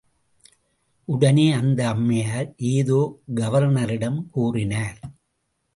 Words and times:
உடனே 1.05 1.51
அந்த 1.51 1.87
அம்மையார் 1.87 2.53
ஏதோ 2.57 3.21
கவர்னரிடம் 3.35 4.29
கூறினார். 4.29 4.99